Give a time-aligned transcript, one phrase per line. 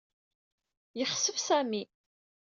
[0.99, 1.83] Yexsef Sami.